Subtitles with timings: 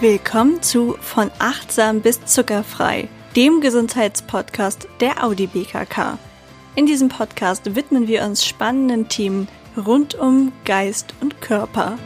[0.00, 6.18] Willkommen zu Von achtsam bis zuckerfrei, dem Gesundheitspodcast der Audi BKK.
[6.74, 11.98] In diesem Podcast widmen wir uns spannenden Themen rund um Geist und Körper.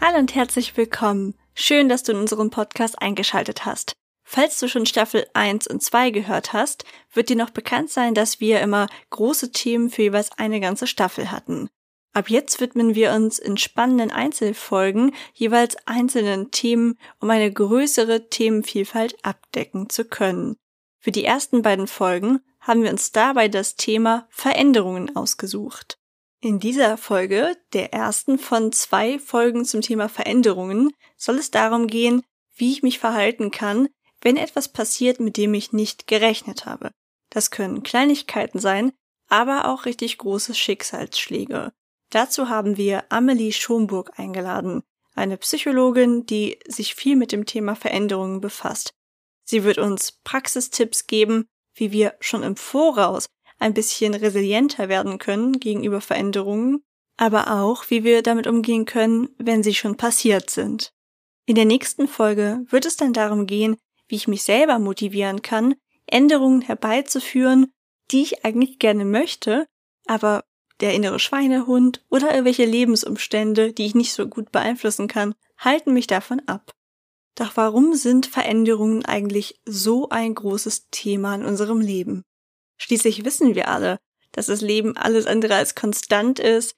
[0.00, 1.34] Hallo und herzlich willkommen.
[1.54, 3.92] Schön, dass du in unserem Podcast eingeschaltet hast.
[4.24, 8.40] Falls du schon Staffel 1 und 2 gehört hast, wird dir noch bekannt sein, dass
[8.40, 11.68] wir immer große Themen für jeweils eine ganze Staffel hatten.
[12.14, 19.16] Ab jetzt widmen wir uns in spannenden Einzelfolgen jeweils einzelnen Themen, um eine größere Themenvielfalt
[19.24, 20.56] abdecken zu können.
[20.98, 25.98] Für die ersten beiden Folgen haben wir uns dabei das Thema Veränderungen ausgesucht.
[26.40, 32.22] In dieser Folge, der ersten von zwei Folgen zum Thema Veränderungen, soll es darum gehen,
[32.54, 33.88] wie ich mich verhalten kann,
[34.20, 36.90] wenn etwas passiert, mit dem ich nicht gerechnet habe.
[37.30, 38.92] Das können Kleinigkeiten sein,
[39.28, 41.72] aber auch richtig große Schicksalsschläge.
[42.12, 44.82] Dazu haben wir Amelie Schomburg eingeladen,
[45.14, 48.92] eine Psychologin, die sich viel mit dem Thema Veränderungen befasst.
[49.44, 53.26] Sie wird uns Praxistipps geben, wie wir schon im Voraus
[53.58, 56.82] ein bisschen resilienter werden können gegenüber Veränderungen,
[57.16, 60.92] aber auch, wie wir damit umgehen können, wenn sie schon passiert sind.
[61.46, 63.76] In der nächsten Folge wird es dann darum gehen,
[64.08, 65.76] wie ich mich selber motivieren kann,
[66.06, 67.72] Änderungen herbeizuführen,
[68.10, 69.66] die ich eigentlich gerne möchte,
[70.06, 70.44] aber
[70.82, 76.06] der innere Schweinehund oder irgendwelche Lebensumstände, die ich nicht so gut beeinflussen kann, halten mich
[76.06, 76.72] davon ab.
[77.36, 82.24] Doch warum sind Veränderungen eigentlich so ein großes Thema in unserem Leben?
[82.78, 83.98] Schließlich wissen wir alle,
[84.32, 86.74] dass das Leben alles andere als konstant ist,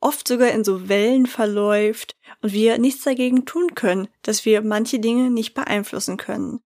[0.00, 4.98] oft sogar in so Wellen verläuft und wir nichts dagegen tun können, dass wir manche
[4.98, 6.60] Dinge nicht beeinflussen können.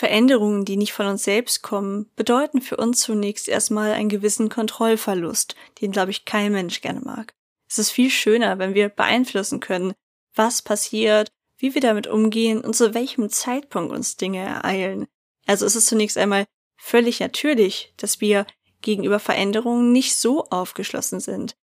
[0.00, 5.54] Veränderungen, die nicht von uns selbst kommen, bedeuten für uns zunächst erstmal einen gewissen Kontrollverlust,
[5.82, 7.34] den, glaube ich, kein Mensch gerne mag.
[7.68, 9.92] Es ist viel schöner, wenn wir beeinflussen können,
[10.34, 11.28] was passiert,
[11.58, 15.06] wie wir damit umgehen und zu welchem Zeitpunkt uns Dinge ereilen.
[15.46, 16.46] Also ist es zunächst einmal
[16.78, 18.46] völlig natürlich, dass wir
[18.80, 21.56] gegenüber Veränderungen nicht so aufgeschlossen sind.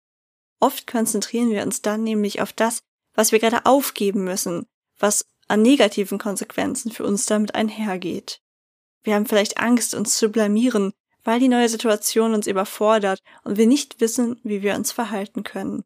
[0.60, 2.80] Oft konzentrieren wir uns dann nämlich auf das,
[3.14, 4.66] was wir gerade aufgeben müssen,
[5.00, 8.42] was an negativen Konsequenzen für uns damit einhergeht.
[9.04, 10.92] Wir haben vielleicht Angst, uns zu blamieren,
[11.24, 15.84] weil die neue Situation uns überfordert und wir nicht wissen, wie wir uns verhalten können.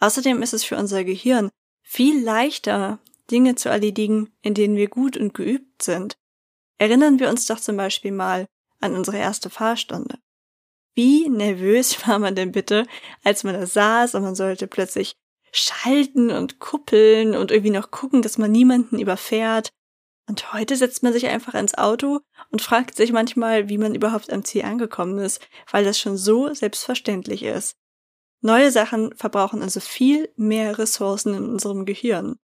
[0.00, 1.50] Außerdem ist es für unser Gehirn
[1.82, 2.98] viel leichter,
[3.30, 6.16] Dinge zu erledigen, in denen wir gut und geübt sind.
[6.78, 8.46] Erinnern wir uns doch zum Beispiel mal
[8.80, 10.18] an unsere erste Fahrstunde.
[10.94, 12.86] Wie nervös war man denn bitte,
[13.24, 15.14] als man da saß und man sollte plötzlich
[15.52, 19.70] schalten und kuppeln und irgendwie noch gucken, dass man niemanden überfährt.
[20.28, 22.20] Und heute setzt man sich einfach ins Auto
[22.50, 26.52] und fragt sich manchmal, wie man überhaupt am Ziel angekommen ist, weil das schon so
[26.54, 27.76] selbstverständlich ist.
[28.40, 32.36] Neue Sachen verbrauchen also viel mehr Ressourcen in unserem Gehirn.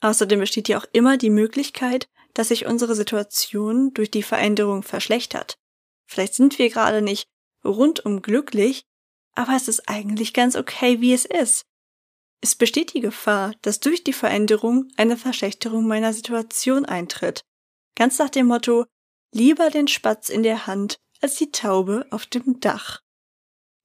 [0.00, 5.58] Außerdem besteht ja auch immer die Möglichkeit, dass sich unsere Situation durch die Veränderung verschlechtert.
[6.06, 7.28] Vielleicht sind wir gerade nicht
[7.64, 8.84] rundum glücklich,
[9.34, 11.66] aber es ist eigentlich ganz okay, wie es ist.
[12.42, 17.44] Es besteht die Gefahr, dass durch die Veränderung eine Verschlechterung meiner Situation eintritt.
[17.96, 18.86] Ganz nach dem Motto,
[19.32, 23.00] lieber den Spatz in der Hand als die Taube auf dem Dach.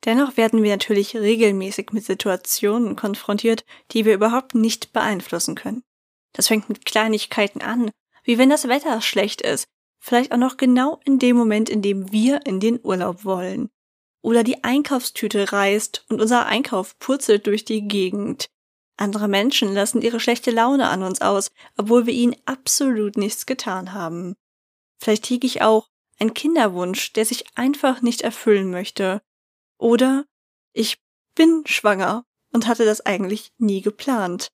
[0.05, 5.83] Dennoch werden wir natürlich regelmäßig mit Situationen konfrontiert, die wir überhaupt nicht beeinflussen können.
[6.31, 7.91] Das fängt mit Kleinigkeiten an,
[8.23, 9.65] wie wenn das Wetter schlecht ist,
[9.99, 13.69] vielleicht auch noch genau in dem Moment, in dem wir in den Urlaub wollen
[14.25, 18.49] oder die Einkaufstüte reißt und unser Einkauf purzelt durch die Gegend.
[18.97, 23.93] Andere Menschen lassen ihre schlechte Laune an uns aus, obwohl wir ihnen absolut nichts getan
[23.93, 24.35] haben.
[24.97, 29.21] Vielleicht hege ich auch einen Kinderwunsch, der sich einfach nicht erfüllen möchte.
[29.77, 30.25] Oder
[30.73, 30.97] ich
[31.35, 34.47] bin schwanger und hatte das eigentlich nie geplant.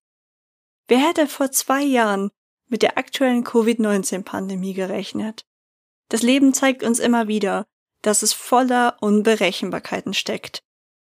[0.89, 2.29] Wer hätte vor zwei Jahren
[2.67, 5.45] mit der aktuellen Covid-19-Pandemie gerechnet?
[6.09, 7.67] Das Leben zeigt uns immer wieder,
[8.01, 10.61] dass es voller Unberechenbarkeiten steckt.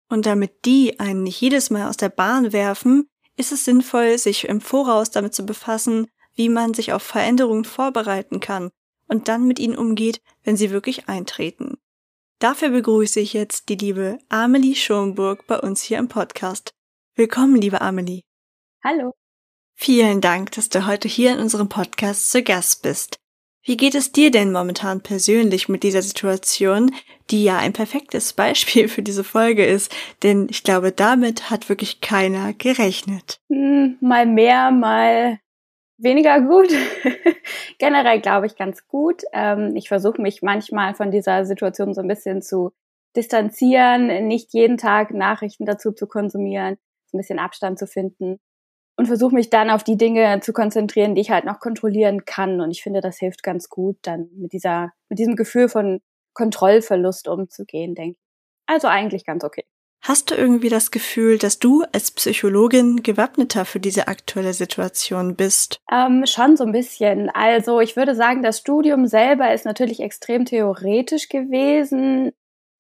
[0.09, 4.49] Und damit die einen nicht jedes Mal aus der Bahn werfen, ist es sinnvoll, sich
[4.49, 8.71] im Voraus damit zu befassen, wie man sich auf Veränderungen vorbereiten kann
[9.09, 11.79] und dann mit ihnen umgeht, wenn sie wirklich eintreten.
[12.39, 16.71] Dafür begrüße ich jetzt die liebe Amelie Schomburg bei uns hier im Podcast.
[17.15, 18.23] Willkommen, liebe Amelie.
[18.85, 19.13] Hallo.
[19.75, 23.17] Vielen Dank, dass du heute hier in unserem Podcast zu Gast bist.
[23.67, 26.93] Wie geht es dir denn momentan persönlich mit dieser Situation,
[27.31, 29.93] die ja ein perfektes Beispiel für diese Folge ist?
[30.23, 33.41] Denn ich glaube, damit hat wirklich keiner gerechnet.
[33.51, 35.41] Hm, mal mehr, mal
[35.99, 36.69] weniger gut.
[37.79, 39.23] Generell glaube ich ganz gut.
[39.33, 42.71] Ähm, ich versuche mich manchmal von dieser Situation so ein bisschen zu
[43.17, 46.77] distanzieren, nicht jeden Tag Nachrichten dazu zu konsumieren,
[47.13, 48.39] ein bisschen Abstand zu finden.
[48.97, 52.61] Und versuche mich dann auf die Dinge zu konzentrieren, die ich halt noch kontrollieren kann.
[52.61, 56.01] Und ich finde, das hilft ganz gut, dann mit dieser, mit diesem Gefühl von
[56.35, 58.27] Kontrollverlust umzugehen, denke ich.
[58.67, 59.65] Also eigentlich ganz okay.
[60.03, 65.81] Hast du irgendwie das Gefühl, dass du als Psychologin gewappneter für diese aktuelle Situation bist?
[65.91, 67.29] Ähm, schon so ein bisschen.
[67.31, 72.33] Also ich würde sagen, das Studium selber ist natürlich extrem theoretisch gewesen.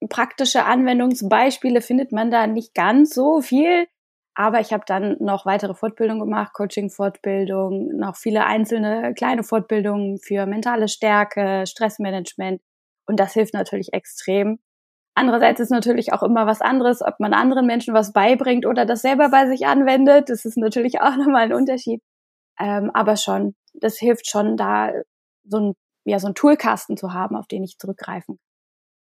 [0.08, 3.88] Praktische Anwendungsbeispiele findet man da nicht ganz so viel.
[4.38, 10.44] Aber ich habe dann noch weitere Fortbildungen gemacht, Coaching-Fortbildung, noch viele einzelne kleine Fortbildungen für
[10.44, 12.60] mentale Stärke, Stressmanagement.
[13.06, 14.58] Und das hilft natürlich extrem.
[15.14, 19.00] Andererseits ist natürlich auch immer was anderes, ob man anderen Menschen was beibringt oder das
[19.00, 20.28] selber bei sich anwendet.
[20.28, 22.02] Das ist natürlich auch nochmal ein Unterschied.
[22.60, 24.92] Ähm, aber schon, das hilft schon, da
[25.44, 25.72] so ein,
[26.04, 28.38] ja, so ein Toolkasten zu haben, auf den ich zurückgreifen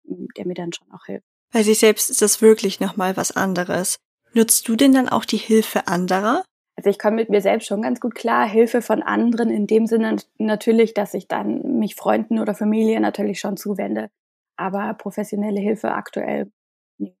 [0.07, 1.25] kann, der mir dann schon auch hilft.
[1.51, 3.97] Bei sich selbst ist das wirklich nochmal was anderes.
[4.33, 6.43] Nutzt du denn dann auch die Hilfe anderer?
[6.77, 8.47] Also ich komme mit mir selbst schon ganz gut klar.
[8.47, 13.39] Hilfe von anderen in dem Sinne natürlich, dass ich dann mich Freunden oder Familie natürlich
[13.39, 14.09] schon zuwende.
[14.57, 16.51] Aber professionelle Hilfe aktuell
[16.99, 17.15] nee.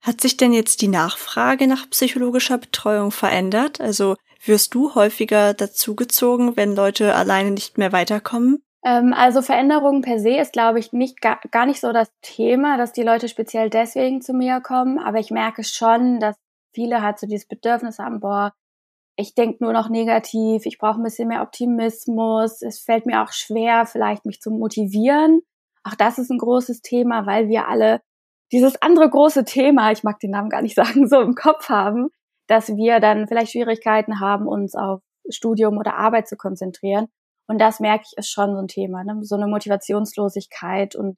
[0.00, 3.80] Hat sich denn jetzt die Nachfrage nach psychologischer Betreuung verändert?
[3.80, 8.62] Also wirst du häufiger dazugezogen, wenn Leute alleine nicht mehr weiterkommen?
[8.86, 12.78] Ähm, also Veränderungen per se ist, glaube ich, nicht gar, gar nicht so das Thema,
[12.78, 15.00] dass die Leute speziell deswegen zu mir kommen.
[15.00, 16.36] Aber ich merke schon, dass
[16.72, 18.54] viele halt so dieses Bedürfnis haben, boah,
[19.16, 23.32] ich denke nur noch negativ, ich brauche ein bisschen mehr Optimismus, es fällt mir auch
[23.32, 25.40] schwer, vielleicht mich zu motivieren.
[25.82, 28.02] Auch das ist ein großes Thema, weil wir alle
[28.52, 32.10] dieses andere große Thema, ich mag den Namen gar nicht sagen, so im Kopf haben,
[32.46, 37.08] dass wir dann vielleicht Schwierigkeiten haben, uns auf Studium oder Arbeit zu konzentrieren.
[37.48, 39.18] Und das merke ich ist schon so ein Thema, ne?
[39.22, 41.16] so eine Motivationslosigkeit und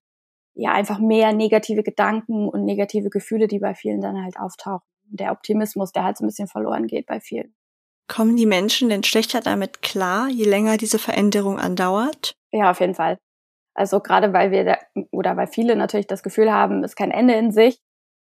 [0.54, 4.86] ja einfach mehr negative Gedanken und negative Gefühle, die bei vielen dann halt auftauchen.
[5.04, 7.54] Der Optimismus, der halt so ein bisschen verloren geht bei vielen.
[8.08, 12.34] Kommen die Menschen denn schlechter damit klar, je länger diese Veränderung andauert?
[12.50, 13.18] Ja, auf jeden Fall.
[13.74, 14.78] Also gerade weil wir da,
[15.12, 17.78] oder weil viele natürlich das Gefühl haben, es ist kein Ende in sich,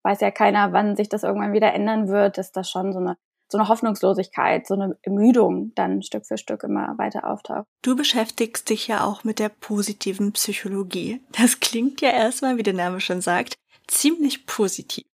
[0.05, 3.17] weiß ja keiner, wann sich das irgendwann wieder ändern wird, ist das schon so eine
[3.51, 7.67] so eine Hoffnungslosigkeit, so eine Ermüdung dann Stück für Stück immer weiter auftaucht.
[7.83, 11.21] Du beschäftigst dich ja auch mit der positiven Psychologie.
[11.33, 13.55] Das klingt ja erstmal, wie der Name schon sagt,
[13.87, 15.05] ziemlich positiv.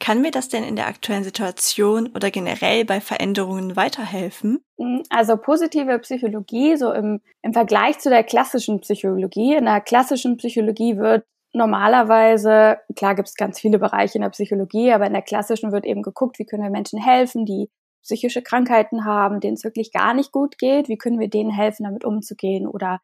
[0.00, 4.60] Kann mir das denn in der aktuellen Situation oder generell bei Veränderungen weiterhelfen?
[4.76, 9.54] Mm, also positive Psychologie, so im, im Vergleich zu der klassischen Psychologie.
[9.54, 11.24] In der klassischen Psychologie wird
[11.54, 15.86] normalerweise, klar gibt es ganz viele Bereiche in der Psychologie, aber in der klassischen wird
[15.86, 17.70] eben geguckt, wie können wir Menschen helfen, die
[18.04, 21.84] psychische Krankheiten haben, denen es wirklich gar nicht gut geht, wie können wir denen helfen,
[21.84, 23.00] damit umzugehen oder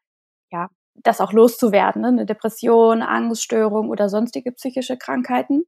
[0.51, 2.09] ja, das auch loszuwerden, ne?
[2.09, 5.63] eine Depression, Angststörung oder sonstige psychische Krankheiten.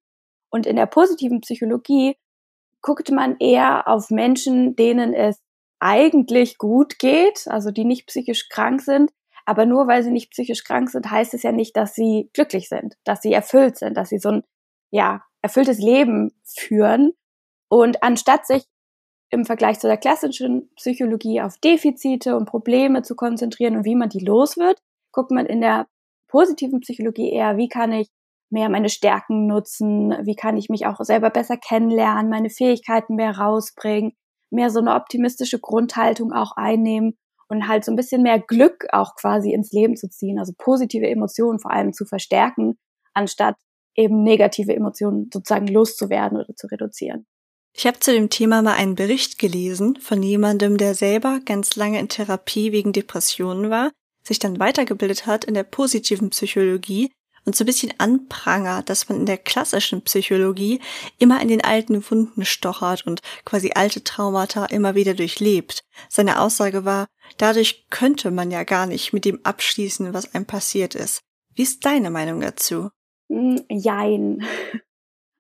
[0.50, 2.16] Und in der positiven Psychologie
[2.82, 5.42] guckt man eher auf Menschen, denen es
[5.80, 9.12] eigentlich gut geht, also die nicht psychisch krank sind.
[9.46, 12.70] Aber nur weil sie nicht psychisch krank sind, heißt es ja nicht, dass sie glücklich
[12.70, 14.44] sind, dass sie erfüllt sind, dass sie so ein,
[14.92, 17.14] ja, erfülltes Leben führen.
[17.68, 18.64] Und anstatt sich
[19.34, 24.10] im Vergleich zu der klassischen Psychologie auf Defizite und Probleme zu konzentrieren und wie man
[24.10, 24.80] die los wird,
[25.12, 25.88] guckt man in der
[26.28, 28.10] positiven Psychologie eher, wie kann ich
[28.50, 33.38] mehr meine Stärken nutzen, wie kann ich mich auch selber besser kennenlernen, meine Fähigkeiten mehr
[33.38, 34.14] rausbringen,
[34.52, 37.18] mehr so eine optimistische Grundhaltung auch einnehmen
[37.50, 41.08] und halt so ein bisschen mehr Glück auch quasi ins Leben zu ziehen, also positive
[41.08, 42.78] Emotionen vor allem zu verstärken,
[43.14, 43.56] anstatt
[43.96, 47.26] eben negative Emotionen sozusagen loszuwerden oder zu reduzieren.
[47.76, 52.00] Ich habe zu dem Thema mal einen Bericht gelesen von jemandem, der selber ganz lange
[52.00, 53.92] in Therapie wegen Depressionen war,
[54.24, 57.12] sich dann weitergebildet hat in der positiven Psychologie
[57.46, 60.80] und so ein bisschen anprangert, dass man in der klassischen Psychologie
[61.18, 65.84] immer in den alten Wunden stochert und quasi alte Traumata immer wieder durchlebt.
[66.10, 70.96] Seine Aussage war, dadurch könnte man ja gar nicht mit dem abschließen, was einem passiert
[70.96, 71.22] ist.
[71.54, 72.90] Wie ist deine Meinung dazu?
[73.30, 74.46] Hm, jein.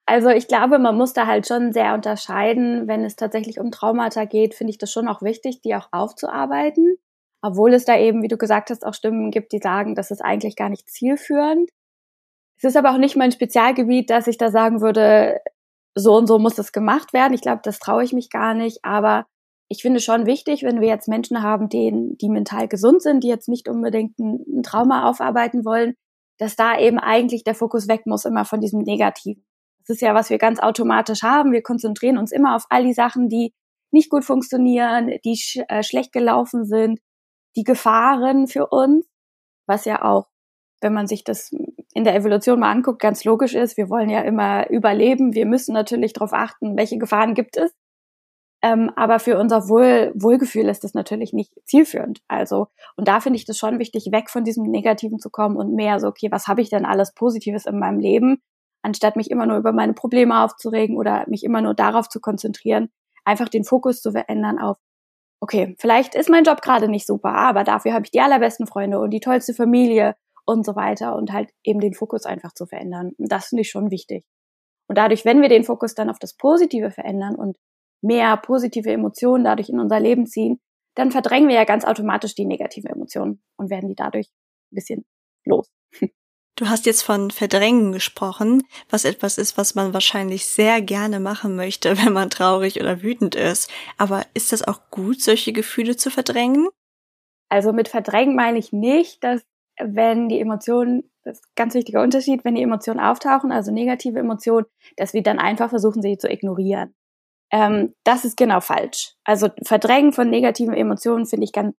[0.05, 2.87] Also ich glaube, man muss da halt schon sehr unterscheiden.
[2.87, 6.97] Wenn es tatsächlich um Traumata geht, finde ich das schon auch wichtig, die auch aufzuarbeiten.
[7.41, 10.21] Obwohl es da eben, wie du gesagt hast, auch Stimmen gibt, die sagen, das ist
[10.21, 11.69] eigentlich gar nicht zielführend.
[12.57, 15.41] Es ist aber auch nicht mein Spezialgebiet, dass ich da sagen würde,
[15.95, 17.33] so und so muss das gemacht werden.
[17.33, 18.79] Ich glaube, das traue ich mich gar nicht.
[18.83, 19.25] Aber
[19.69, 23.27] ich finde schon wichtig, wenn wir jetzt Menschen haben, denen, die mental gesund sind, die
[23.29, 25.95] jetzt nicht unbedingt ein, Trauma aufarbeiten wollen,
[26.39, 29.45] dass da eben eigentlich der Fokus weg muss immer von diesem Negativen.
[29.85, 31.51] Das ist ja, was wir ganz automatisch haben.
[31.51, 33.53] Wir konzentrieren uns immer auf all die Sachen, die
[33.91, 36.99] nicht gut funktionieren, die sch äh, schlecht gelaufen sind,
[37.55, 39.05] die Gefahren für uns,
[39.67, 40.27] was ja auch,
[40.81, 41.51] wenn man sich das
[41.93, 43.77] in der Evolution mal anguckt, ganz logisch ist.
[43.77, 45.33] Wir wollen ja immer überleben.
[45.33, 47.73] Wir müssen natürlich darauf achten, welche Gefahren gibt es.
[48.63, 52.21] Ähm, aber für unser Wohl, Wohlgefühl ist das natürlich nicht zielführend.
[52.29, 55.75] Also, und da finde ich das schon wichtig, weg von diesem Negativen zu kommen und
[55.75, 58.41] mehr so, okay, was habe ich denn alles Positives in meinem Leben?
[58.83, 62.89] Anstatt mich immer nur über meine Probleme aufzuregen oder mich immer nur darauf zu konzentrieren,
[63.25, 64.77] einfach den Fokus zu verändern auf,
[65.41, 68.99] okay, vielleicht ist mein Job gerade nicht super, aber dafür habe ich die allerbesten Freunde
[68.99, 73.13] und die tollste Familie und so weiter und halt eben den Fokus einfach zu verändern.
[73.17, 74.25] Das finde ich schon wichtig.
[74.87, 77.57] Und dadurch, wenn wir den Fokus dann auf das Positive verändern und
[78.01, 80.59] mehr positive Emotionen dadurch in unser Leben ziehen,
[80.95, 84.27] dann verdrängen wir ja ganz automatisch die negativen Emotionen und werden die dadurch
[84.71, 85.05] ein bisschen
[85.45, 85.71] los.
[86.55, 91.55] Du hast jetzt von Verdrängen gesprochen, was etwas ist, was man wahrscheinlich sehr gerne machen
[91.55, 93.71] möchte, wenn man traurig oder wütend ist.
[93.97, 96.67] Aber ist das auch gut, solche Gefühle zu verdrängen?
[97.49, 99.41] Also mit verdrängen meine ich nicht, dass
[99.79, 104.19] wenn die Emotionen, das ist ein ganz wichtiger Unterschied, wenn die Emotionen auftauchen, also negative
[104.19, 104.67] Emotionen,
[104.97, 106.93] dass wir dann einfach versuchen, sie zu ignorieren.
[107.51, 109.15] Ähm, das ist genau falsch.
[109.23, 111.75] Also Verdrängen von negativen Emotionen finde ich ganz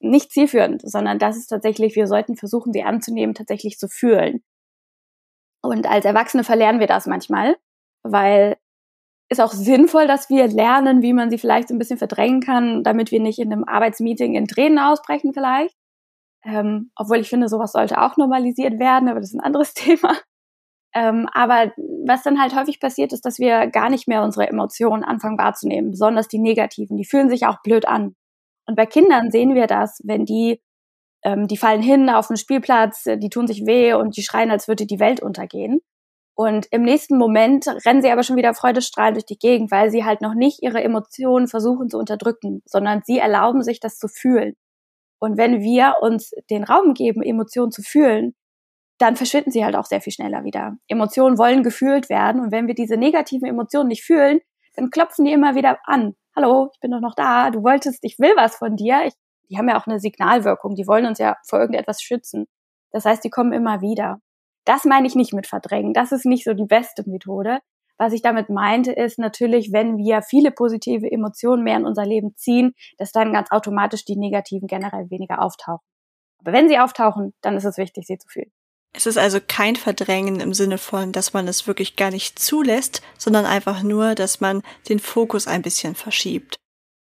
[0.00, 4.42] nicht zielführend, sondern das ist tatsächlich, wir sollten versuchen, sie anzunehmen, tatsächlich zu fühlen.
[5.62, 7.56] Und als Erwachsene verlernen wir das manchmal,
[8.02, 8.56] weil
[9.30, 12.84] ist auch sinnvoll, dass wir lernen, wie man sie vielleicht so ein bisschen verdrängen kann,
[12.84, 15.74] damit wir nicht in einem Arbeitsmeeting in Tränen ausbrechen vielleicht.
[16.44, 20.14] Ähm, obwohl ich finde, sowas sollte auch normalisiert werden, aber das ist ein anderes Thema.
[20.94, 21.72] Ähm, aber
[22.06, 25.90] was dann halt häufig passiert, ist, dass wir gar nicht mehr unsere Emotionen anfangen wahrzunehmen,
[25.90, 26.96] besonders die negativen.
[26.96, 28.14] Die fühlen sich auch blöd an.
[28.66, 30.60] Und bei Kindern sehen wir das, wenn die,
[31.22, 34.68] ähm, die fallen hin auf den Spielplatz, die tun sich weh und die schreien, als
[34.68, 35.80] würde die Welt untergehen.
[36.36, 40.04] Und im nächsten Moment rennen sie aber schon wieder freudestrahlend durch die Gegend, weil sie
[40.04, 44.54] halt noch nicht ihre Emotionen versuchen zu unterdrücken, sondern sie erlauben sich das zu fühlen.
[45.20, 48.34] Und wenn wir uns den Raum geben, Emotionen zu fühlen,
[48.98, 50.76] dann verschwinden sie halt auch sehr viel schneller wieder.
[50.88, 54.40] Emotionen wollen gefühlt werden und wenn wir diese negativen Emotionen nicht fühlen,
[54.74, 56.14] dann klopfen die immer wieder an.
[56.36, 59.04] Hallo, ich bin doch noch da, du wolltest, ich will was von dir.
[59.06, 59.14] Ich,
[59.50, 62.46] die haben ja auch eine Signalwirkung, die wollen uns ja vor irgendetwas schützen.
[62.90, 64.18] Das heißt, die kommen immer wieder.
[64.64, 65.92] Das meine ich nicht mit verdrängen.
[65.92, 67.60] Das ist nicht so die beste Methode.
[67.98, 72.34] Was ich damit meinte, ist natürlich, wenn wir viele positive Emotionen mehr in unser Leben
[72.34, 75.86] ziehen, dass dann ganz automatisch die negativen generell weniger auftauchen.
[76.40, 78.50] Aber wenn sie auftauchen, dann ist es wichtig, sie zu fühlen.
[78.96, 83.02] Es ist also kein Verdrängen im Sinne von, dass man es wirklich gar nicht zulässt,
[83.18, 86.56] sondern einfach nur, dass man den Fokus ein bisschen verschiebt.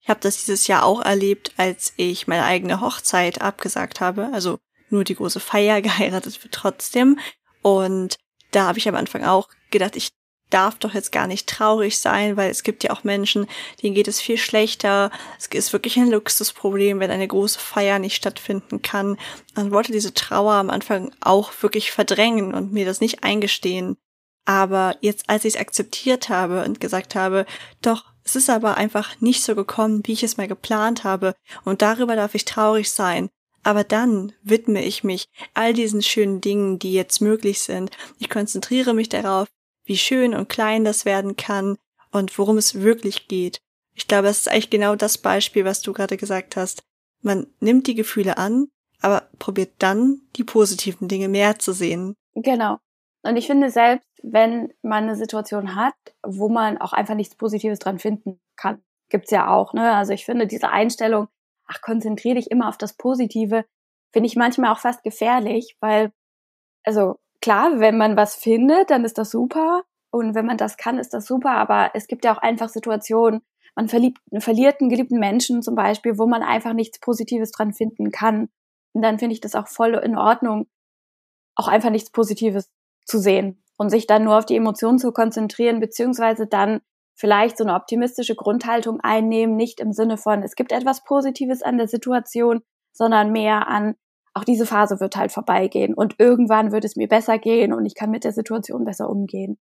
[0.03, 4.59] Ich habe das dieses Jahr auch erlebt, als ich meine eigene Hochzeit abgesagt habe, also
[4.91, 7.21] nur die große Feier geheiratet wird trotzdem.
[7.63, 8.17] Und
[8.51, 10.09] da habe ich am Anfang auch gedacht, ich
[10.51, 13.47] darf doch jetzt gar nicht traurig sein, weil es gibt ja auch Menschen,
[13.83, 15.11] denen geht es viel schlechter.
[15.39, 19.19] Es ist wirklich ein Luxusproblem, wenn eine große Feier nicht stattfinden kann.
[19.55, 23.97] Man wollte diese Trauer am Anfang auch wirklich verdrängen und mir das nicht eingestehen.
[24.45, 27.45] Aber jetzt, als ich es akzeptiert habe und gesagt habe,
[27.83, 31.83] doch, es ist aber einfach nicht so gekommen, wie ich es mal geplant habe, und
[31.83, 33.29] darüber darf ich traurig sein.
[33.63, 37.91] Aber dann widme ich mich all diesen schönen Dingen, die jetzt möglich sind.
[38.19, 39.49] Ich konzentriere mich darauf,
[39.89, 41.77] wie schön und klein das werden kann
[42.13, 43.59] und worum es wirklich geht.
[43.95, 46.83] Ich glaube, es ist eigentlich genau das Beispiel, was du gerade gesagt hast.
[47.23, 48.69] Man nimmt die Gefühle an,
[49.01, 52.15] aber probiert dann die positiven Dinge mehr zu sehen.
[52.35, 52.79] Genau.
[53.23, 57.79] Und ich finde selbst, wenn man eine Situation hat, wo man auch einfach nichts Positives
[57.79, 59.73] dran finden kann, gibt's ja auch.
[59.73, 59.95] Ne?
[59.95, 61.29] Also ich finde diese Einstellung,
[61.67, 63.65] ach, konzentriere dich immer auf das Positive,
[64.13, 66.13] finde ich manchmal auch fast gefährlich, weil,
[66.85, 69.85] also klar, wenn man was findet, dann ist das super.
[70.11, 71.53] Und wenn man das kann, ist das super.
[71.53, 73.43] Aber es gibt ja auch einfach Situationen,
[73.77, 78.11] man verliebt, verliert einen geliebten Menschen zum Beispiel, wo man einfach nichts Positives dran finden
[78.11, 78.49] kann.
[78.93, 80.67] Und dann finde ich das auch voll in Ordnung,
[81.55, 82.73] auch einfach nichts Positives
[83.05, 86.81] zu sehen und sich dann nur auf die Emotionen zu konzentrieren, beziehungsweise dann
[87.15, 91.79] vielleicht so eine optimistische Grundhaltung einnehmen, nicht im Sinne von, es gibt etwas Positives an
[91.79, 93.95] der Situation, sondern mehr an,
[94.39, 97.95] auch diese Phase wird halt vorbeigehen und irgendwann wird es mir besser gehen und ich
[97.95, 99.59] kann mit der Situation besser umgehen.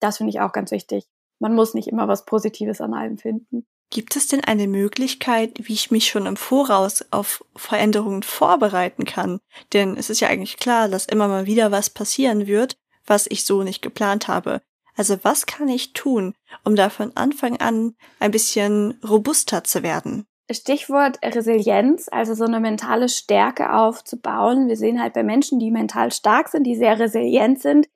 [0.00, 1.06] Das finde ich auch ganz wichtig.
[1.40, 3.66] Man muss nicht immer was Positives an allem finden.
[3.90, 9.40] Gibt es denn eine Möglichkeit, wie ich mich schon im Voraus auf Veränderungen vorbereiten kann?
[9.72, 13.44] Denn es ist ja eigentlich klar, dass immer mal wieder was passieren wird, was ich
[13.44, 14.62] so nicht geplant habe.
[14.94, 16.34] Also was kann ich tun,
[16.64, 20.26] um da von Anfang an ein bisschen robuster zu werden?
[20.50, 24.68] Stichwort Resilienz, also so eine mentale Stärke aufzubauen.
[24.68, 27.88] Wir sehen halt bei Menschen, die mental stark sind, die sehr resilient sind,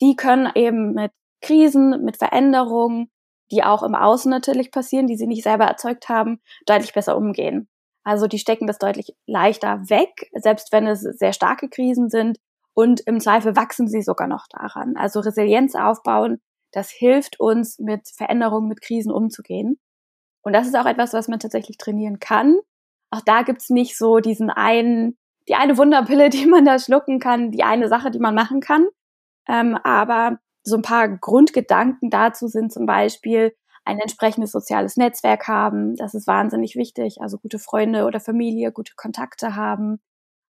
[0.00, 1.12] die können eben mit
[1.42, 3.10] Krisen, mit Veränderungen,
[3.50, 7.68] die auch im Außen natürlich passieren, die sie nicht selber erzeugt haben, deutlich besser umgehen.
[8.04, 12.38] Also die stecken das deutlich leichter weg, selbst wenn es sehr starke Krisen sind.
[12.74, 14.96] Und im Zweifel wachsen sie sogar noch daran.
[14.96, 16.40] Also Resilienz aufbauen,
[16.72, 19.78] das hilft uns, mit Veränderungen, mit Krisen umzugehen.
[20.48, 22.56] Und das ist auch etwas, was man tatsächlich trainieren kann.
[23.10, 27.50] Auch da gibt's nicht so diesen einen, die eine Wunderpille, die man da schlucken kann,
[27.50, 28.86] die eine Sache, die man machen kann.
[29.46, 35.96] Ähm, aber so ein paar Grundgedanken dazu sind zum Beispiel ein entsprechendes soziales Netzwerk haben.
[35.96, 37.20] Das ist wahnsinnig wichtig.
[37.20, 40.00] Also gute Freunde oder Familie, gute Kontakte haben.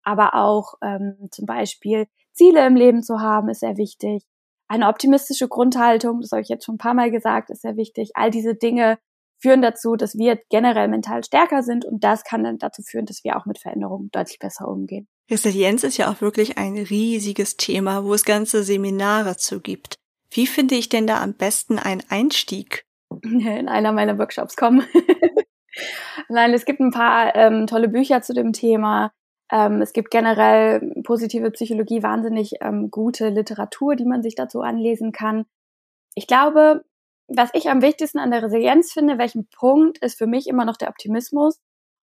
[0.05, 4.23] Aber auch ähm, zum Beispiel Ziele im Leben zu haben, ist sehr wichtig.
[4.69, 8.13] Eine optimistische Grundhaltung, das habe ich jetzt schon ein paar Mal gesagt, ist sehr wichtig.
[8.15, 8.97] All diese Dinge
[9.41, 13.25] führen dazu, dass wir generell mental stärker sind und das kann dann dazu führen, dass
[13.25, 15.07] wir auch mit Veränderungen deutlich besser umgehen.
[15.31, 19.97] Resilienz ist ja auch wirklich ein riesiges Thema, wo es ganze Seminare zu gibt.
[20.31, 22.85] Wie finde ich denn da am besten einen Einstieg?
[23.23, 24.87] In einer meiner Workshops kommen.
[26.29, 29.13] Nein, es gibt ein paar ähm, tolle Bücher zu dem Thema.
[29.51, 35.13] Ähm, es gibt generell positive Psychologie, wahnsinnig ähm, gute Literatur, die man sich dazu anlesen
[35.13, 35.47] kann.
[36.15, 36.85] Ich glaube,
[37.29, 40.77] was ich am wichtigsten an der Resilienz finde, welchen Punkt ist für mich immer noch
[40.77, 41.61] der Optimismus.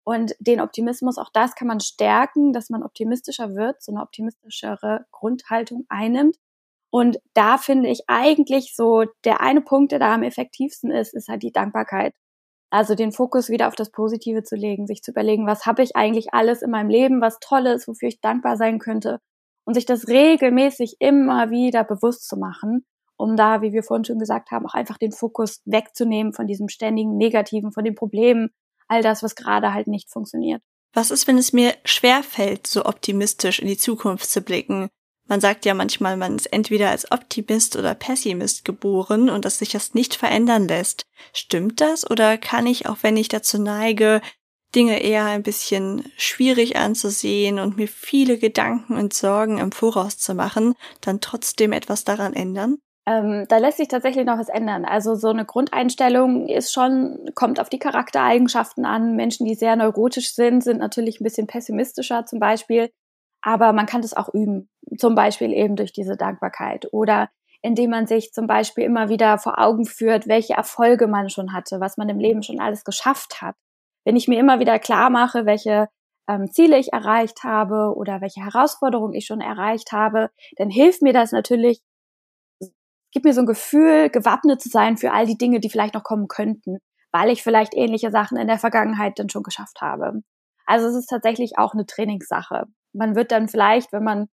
[0.08, 5.06] Und den Optimismus, auch das kann man stärken, dass man optimistischer wird, so eine optimistischere
[5.12, 6.38] Grundhaltung einnimmt.
[6.92, 11.28] Und da finde ich eigentlich so, der eine Punkt, der da am effektivsten ist, ist
[11.28, 12.14] halt die Dankbarkeit.
[12.70, 15.96] Also den Fokus wieder auf das Positive zu legen, sich zu überlegen, was habe ich
[15.96, 19.20] eigentlich alles in meinem Leben, was Tolles, wofür ich dankbar sein könnte.
[19.66, 22.86] Und sich das regelmäßig immer wieder bewusst zu machen
[23.18, 26.68] um da, wie wir vorhin schon gesagt haben, auch einfach den Fokus wegzunehmen von diesem
[26.68, 28.50] ständigen Negativen, von den Problemen,
[28.88, 30.62] all das, was gerade halt nicht funktioniert.
[30.94, 34.90] Was ist, wenn es mir schwer fällt, so optimistisch in die Zukunft zu blicken?
[35.28, 39.72] Man sagt ja manchmal, man ist entweder als Optimist oder Pessimist geboren und dass sich
[39.72, 41.04] das nicht verändern lässt.
[41.34, 44.22] Stimmt das oder kann ich, auch wenn ich dazu neige,
[44.76, 50.36] Dinge eher ein bisschen schwierig anzusehen und mir viele Gedanken und Sorgen im Voraus zu
[50.36, 52.78] machen, dann trotzdem etwas daran ändern?
[53.08, 54.84] Ähm, da lässt sich tatsächlich noch was ändern.
[54.84, 59.16] Also so eine Grundeinstellung ist schon, kommt auf die Charaktereigenschaften an.
[59.16, 62.92] Menschen, die sehr neurotisch sind, sind natürlich ein bisschen pessimistischer zum Beispiel.
[63.42, 64.70] Aber man kann das auch üben.
[64.98, 67.30] Zum Beispiel eben durch diese Dankbarkeit oder
[67.62, 71.80] indem man sich zum Beispiel immer wieder vor Augen führt, welche Erfolge man schon hatte,
[71.80, 73.56] was man im Leben schon alles geschafft hat.
[74.04, 75.90] Wenn ich mir immer wieder klar mache, welche
[76.30, 81.14] ähm, Ziele ich erreicht habe oder welche Herausforderungen ich schon erreicht habe, dann hilft mir
[81.14, 81.82] das natürlich,
[83.16, 86.04] gibt mir so ein Gefühl, gewappnet zu sein für all die Dinge, die vielleicht noch
[86.04, 86.80] kommen könnten,
[87.14, 90.22] weil ich vielleicht ähnliche Sachen in der Vergangenheit dann schon geschafft habe.
[90.66, 92.66] Also es ist tatsächlich auch eine Trainingssache.
[92.92, 94.28] Man wird dann vielleicht, wenn man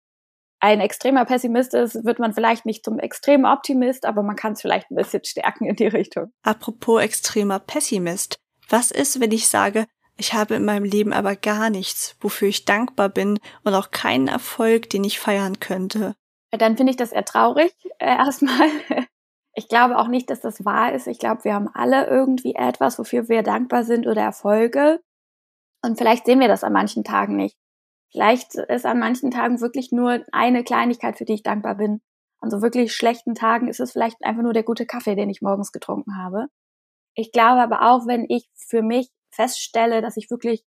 [0.62, 4.62] ein extremer Pessimist ist, wird man vielleicht nicht zum extremen Optimist, aber man kann es
[4.62, 6.32] vielleicht ein bisschen stärken in die Richtung.
[6.44, 8.40] Apropos extremer Pessimist.
[8.70, 12.64] Was ist, wenn ich sage, ich habe in meinem Leben aber gar nichts, wofür ich
[12.64, 16.16] dankbar bin und auch keinen Erfolg, den ich feiern könnte?
[16.52, 18.70] Dann finde ich das eher traurig äh, erstmal.
[19.54, 21.08] Ich glaube auch nicht, dass das wahr ist.
[21.08, 25.02] Ich glaube, wir haben alle irgendwie etwas, wofür wir dankbar sind oder Erfolge.
[25.84, 27.58] Und vielleicht sehen wir das an manchen Tagen nicht.
[28.12, 32.02] Vielleicht ist an manchen Tagen wirklich nur eine Kleinigkeit, für die ich dankbar bin.
[32.42, 35.42] An so wirklich schlechten Tagen ist es vielleicht einfach nur der gute Kaffee, den ich
[35.42, 36.48] morgens getrunken habe.
[37.16, 40.64] Ich glaube aber auch, wenn ich für mich feststelle, dass ich wirklich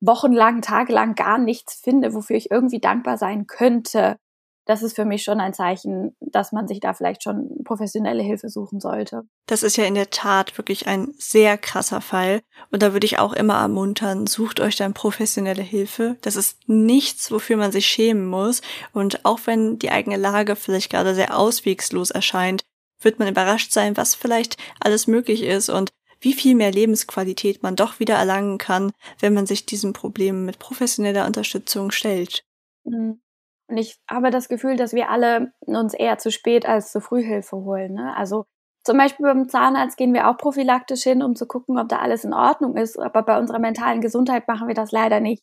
[0.00, 4.18] wochenlang, tagelang gar nichts finde, wofür ich irgendwie dankbar sein könnte,
[4.66, 8.48] das ist für mich schon ein Zeichen, dass man sich da vielleicht schon professionelle Hilfe
[8.48, 9.22] suchen sollte.
[9.46, 12.40] Das ist ja in der Tat wirklich ein sehr krasser Fall.
[12.70, 16.16] Und da würde ich auch immer ermuntern, sucht euch dann professionelle Hilfe.
[16.22, 18.62] Das ist nichts, wofür man sich schämen muss.
[18.92, 22.62] Und auch wenn die eigene Lage vielleicht gerade sehr auswegslos erscheint,
[23.00, 27.76] wird man überrascht sein, was vielleicht alles möglich ist und wie viel mehr Lebensqualität man
[27.76, 32.44] doch wieder erlangen kann, wenn man sich diesem Problem mit professioneller Unterstützung stellt.
[32.84, 33.20] Mhm.
[33.68, 37.22] Und ich habe das Gefühl, dass wir alle uns eher zu spät als zu früh
[37.22, 37.94] Hilfe holen.
[37.94, 38.14] Ne?
[38.16, 38.44] Also
[38.84, 42.24] zum Beispiel beim Zahnarzt gehen wir auch prophylaktisch hin, um zu gucken, ob da alles
[42.24, 42.98] in Ordnung ist.
[42.98, 45.42] Aber bei unserer mentalen Gesundheit machen wir das leider nicht,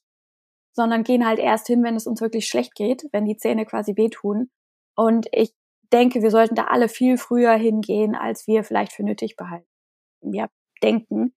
[0.73, 3.95] sondern gehen halt erst hin, wenn es uns wirklich schlecht geht, wenn die Zähne quasi
[3.97, 4.51] wehtun.
[4.95, 5.53] Und ich
[5.91, 9.67] denke, wir sollten da alle viel früher hingehen, als wir vielleicht für nötig behalten.
[10.21, 10.47] Ja,
[10.84, 11.34] denken.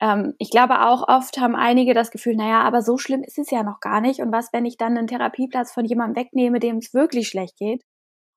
[0.00, 3.50] Ähm, ich glaube auch oft haben einige das Gefühl, naja, aber so schlimm ist es
[3.50, 4.20] ja noch gar nicht.
[4.20, 7.82] Und was, wenn ich dann einen Therapieplatz von jemandem wegnehme, dem es wirklich schlecht geht?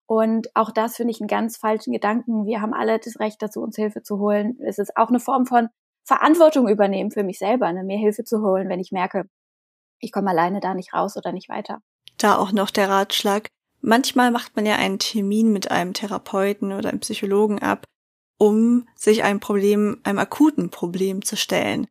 [0.08, 2.46] Und auch das finde ich einen ganz falschen Gedanken.
[2.46, 4.58] Wir haben alle das Recht dazu, uns Hilfe zu holen.
[4.62, 5.68] Es ist auch eine Form von
[6.06, 7.84] Verantwortung übernehmen für mich selber, ne?
[7.84, 9.28] mir Hilfe zu holen, wenn ich merke,
[10.00, 11.82] ich komme alleine da nicht raus oder nicht weiter.
[12.18, 13.48] Da auch noch der Ratschlag.
[13.82, 17.84] Manchmal macht man ja einen Termin mit einem Therapeuten oder einem Psychologen ab
[18.38, 21.88] um sich einem Problem, einem akuten Problem zu stellen.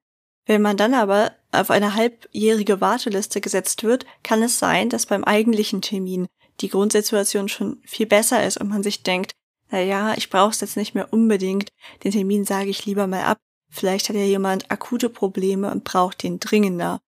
[0.46, 5.24] Wenn man dann aber auf eine halbjährige Warteliste gesetzt wird, kann es sein, dass beim
[5.24, 6.26] eigentlichen Termin
[6.60, 9.32] die Grundsituation schon viel besser ist und man sich denkt,
[9.70, 11.70] na ja, ich brauche es jetzt nicht mehr unbedingt,
[12.04, 13.38] den Termin sage ich lieber mal ab,
[13.76, 17.00] Vielleicht hat ja jemand akute Probleme und braucht den dringender.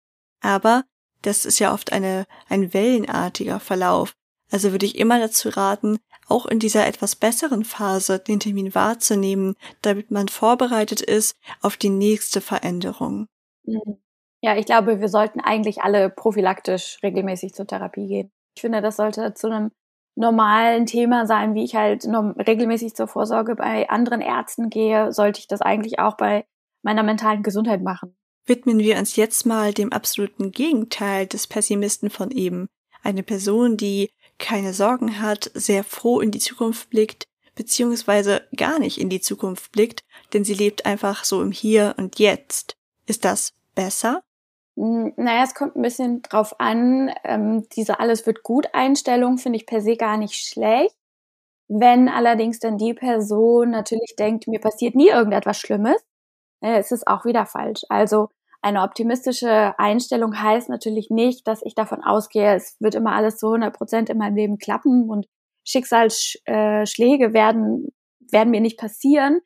[0.41, 0.83] Aber
[1.21, 4.13] das ist ja oft eine, ein wellenartiger Verlauf.
[4.51, 5.97] Also würde ich immer dazu raten,
[6.27, 11.89] auch in dieser etwas besseren Phase den Termin wahrzunehmen, damit man vorbereitet ist auf die
[11.89, 13.27] nächste Veränderung.
[13.65, 13.97] Mhm.
[14.41, 18.31] Ja, ich glaube, wir sollten eigentlich alle prophylaktisch regelmäßig zur Therapie gehen.
[18.55, 19.71] Ich finde, das sollte zu einem
[20.15, 25.47] normalen Thema sein, wie ich halt regelmäßig zur Vorsorge bei anderen Ärzten gehe, sollte ich
[25.47, 26.45] das eigentlich auch bei
[26.83, 28.15] meiner mentalen Gesundheit machen.
[28.45, 32.67] Widmen wir uns jetzt mal dem absoluten Gegenteil des Pessimisten von eben.
[33.03, 38.99] Eine Person, die keine Sorgen hat, sehr froh in die Zukunft blickt, beziehungsweise gar nicht
[38.99, 40.01] in die Zukunft blickt,
[40.33, 42.75] denn sie lebt einfach so im Hier und Jetzt.
[43.05, 44.21] Ist das besser?
[44.75, 47.11] Naja, es kommt ein bisschen drauf an.
[47.23, 50.95] Ähm, diese Alles wird gut Einstellung finde ich per se gar nicht schlecht.
[51.67, 55.97] Wenn allerdings dann die Person natürlich denkt, mir passiert nie irgendetwas Schlimmes,
[56.61, 57.81] äh, ist es auch wieder falsch.
[57.89, 58.29] Also
[58.61, 63.47] eine optimistische Einstellung heißt natürlich nicht, dass ich davon ausgehe, es wird immer alles zu
[63.47, 65.27] 100 Prozent in meinem Leben klappen und
[65.65, 67.87] Schicksalsschläge werden,
[68.31, 69.39] werden mir nicht passieren.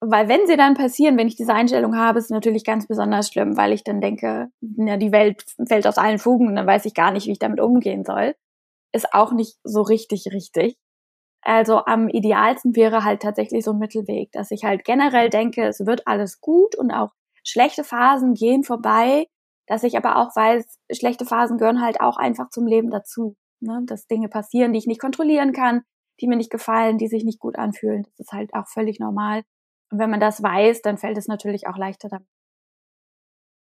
[0.00, 3.56] Weil wenn sie dann passieren, wenn ich diese Einstellung habe, ist natürlich ganz besonders schlimm,
[3.56, 6.94] weil ich dann denke, ja, die Welt fällt aus allen Fugen und dann weiß ich
[6.94, 8.34] gar nicht, wie ich damit umgehen soll.
[8.92, 10.76] Ist auch nicht so richtig richtig.
[11.42, 15.86] Also am idealsten wäre halt tatsächlich so ein Mittelweg, dass ich halt generell denke, es
[15.86, 17.10] wird alles gut und auch
[17.46, 19.26] schlechte Phasen gehen vorbei,
[19.66, 23.36] dass ich aber auch weiß, schlechte Phasen gehören halt auch einfach zum Leben dazu.
[23.60, 23.82] Ne?
[23.86, 25.82] Dass Dinge passieren, die ich nicht kontrollieren kann,
[26.20, 28.04] die mir nicht gefallen, die sich nicht gut anfühlen.
[28.04, 29.42] Das ist halt auch völlig normal.
[29.90, 32.28] Und wenn man das weiß, dann fällt es natürlich auch leichter damit.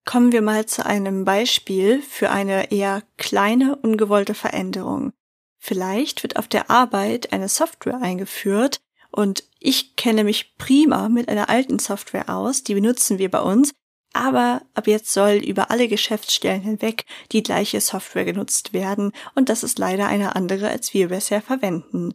[0.05, 5.13] Kommen wir mal zu einem Beispiel für eine eher kleine, ungewollte Veränderung.
[5.59, 8.81] Vielleicht wird auf der Arbeit eine Software eingeführt,
[9.13, 13.73] und ich kenne mich prima mit einer alten Software aus, die benutzen wir bei uns,
[14.13, 19.63] aber ab jetzt soll über alle Geschäftsstellen hinweg die gleiche Software genutzt werden und das
[19.63, 22.13] ist leider eine andere, als wir bisher verwenden.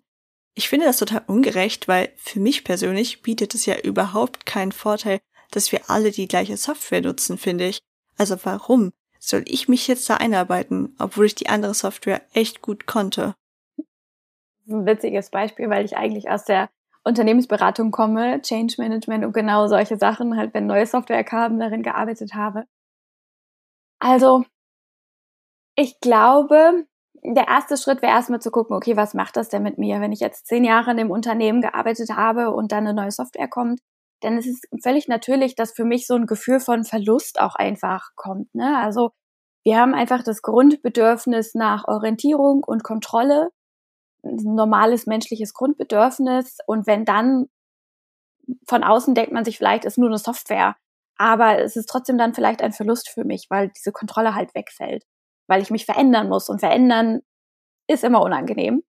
[0.54, 5.20] Ich finde das total ungerecht, weil für mich persönlich bietet es ja überhaupt keinen Vorteil,
[5.52, 7.80] dass wir alle die gleiche Software nutzen, finde ich.
[8.18, 12.88] Also warum soll ich mich jetzt da einarbeiten, obwohl ich die andere Software echt gut
[12.88, 13.36] konnte?
[14.68, 16.70] Ein witziges Beispiel, weil ich eigentlich aus der
[17.08, 22.34] Unternehmensberatung komme, Change Management und genau solche Sachen, halt wenn neue Software kam, darin gearbeitet
[22.36, 22.66] habe.
[24.00, 24.44] Also,
[25.76, 26.86] ich glaube,
[27.24, 30.12] der erste Schritt wäre erstmal zu gucken, okay, was macht das denn mit mir, wenn
[30.12, 33.80] ich jetzt zehn Jahre in dem Unternehmen gearbeitet habe und dann eine neue Software kommt,
[34.24, 38.54] ist es völlig natürlich, dass für mich so ein Gefühl von Verlust auch einfach kommt.
[38.56, 38.78] Ne?
[38.78, 39.12] Also
[39.64, 43.50] wir haben einfach das Grundbedürfnis nach Orientierung und Kontrolle
[44.24, 46.58] normales menschliches Grundbedürfnis.
[46.66, 47.48] Und wenn dann
[48.68, 50.76] von außen denkt man sich vielleicht, ist nur eine Software.
[51.18, 55.04] Aber es ist trotzdem dann vielleicht ein Verlust für mich, weil diese Kontrolle halt wegfällt.
[55.48, 56.50] Weil ich mich verändern muss.
[56.50, 57.22] Und verändern
[57.88, 58.84] ist immer unangenehm.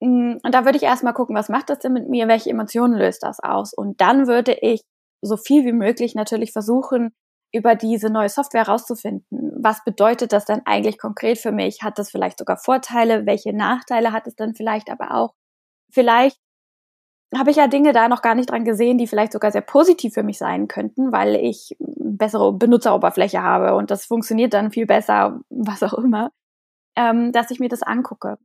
[0.00, 2.28] Mm, und da würde ich erstmal gucken, was macht das denn mit mir?
[2.28, 3.74] Welche Emotionen löst das aus?
[3.74, 4.82] Und dann würde ich
[5.22, 7.12] so viel wie möglich natürlich versuchen,
[7.52, 9.39] über diese neue Software rauszufinden.
[9.62, 11.82] Was bedeutet das denn eigentlich konkret für mich?
[11.82, 13.26] Hat das vielleicht sogar Vorteile?
[13.26, 15.34] Welche Nachteile hat es dann vielleicht aber auch?
[15.92, 16.38] Vielleicht
[17.36, 20.14] habe ich ja Dinge da noch gar nicht dran gesehen, die vielleicht sogar sehr positiv
[20.14, 25.40] für mich sein könnten, weil ich bessere Benutzeroberfläche habe und das funktioniert dann viel besser,
[25.48, 26.30] was auch immer,
[26.96, 28.38] ähm, dass ich mir das angucke.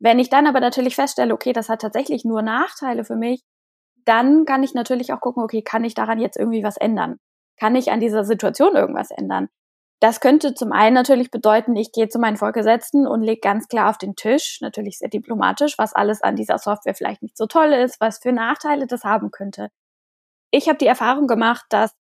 [0.00, 3.42] Wenn ich dann aber natürlich feststelle, okay, das hat tatsächlich nur Nachteile für mich,
[4.04, 7.18] dann kann ich natürlich auch gucken, okay, kann ich daran jetzt irgendwie was ändern?
[7.62, 9.48] kann ich an dieser Situation irgendwas ändern?
[10.02, 13.88] Das könnte zum einen natürlich bedeuten, ich gehe zu meinen Vorgesetzten und lege ganz klar
[13.88, 17.72] auf den Tisch, natürlich sehr diplomatisch, was alles an dieser Software vielleicht nicht so toll
[17.72, 19.68] ist, was für Nachteile das haben könnte.
[20.50, 21.94] Ich habe die Erfahrung gemacht, dass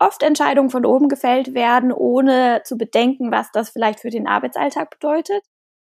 [0.00, 4.90] oft Entscheidungen von oben gefällt werden, ohne zu bedenken, was das vielleicht für den Arbeitsalltag
[4.90, 5.44] bedeutet.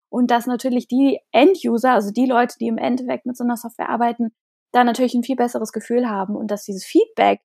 [0.10, 3.90] Und dass natürlich die End-User, also die Leute, die im Endeffekt mit so einer Software
[3.90, 4.30] arbeiten,
[4.72, 7.42] da natürlich ein viel besseres Gefühl haben und dass dieses Feedback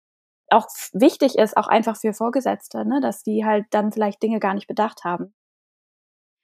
[0.53, 4.55] auch wichtig ist, auch einfach für Vorgesetzte, ne, dass die halt dann vielleicht Dinge gar
[4.55, 5.35] nicht bedacht haben.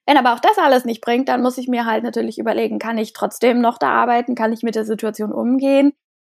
[0.07, 2.97] Wenn aber auch das alles nicht bringt, dann muss ich mir halt natürlich überlegen, kann
[2.97, 5.93] ich trotzdem noch da arbeiten, kann ich mit der Situation umgehen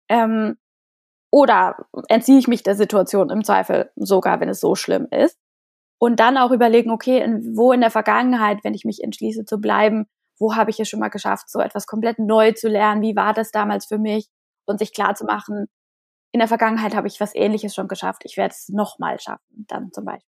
[0.09, 0.57] ähm,
[1.31, 1.77] oder
[2.09, 5.37] entziehe ich mich der Situation im Zweifel sogar, wenn es so schlimm ist.
[5.99, 9.59] Und dann auch überlegen, okay, in, wo in der Vergangenheit, wenn ich mich entschließe zu
[9.59, 10.07] bleiben,
[10.39, 13.33] wo habe ich es schon mal geschafft, so etwas komplett neu zu lernen, wie war
[13.33, 14.27] das damals für mich
[14.65, 15.67] und sich klar zu machen,
[16.31, 18.23] in der Vergangenheit habe ich was Ähnliches schon geschafft.
[18.25, 20.29] Ich werde es nochmal schaffen, dann zum Beispiel.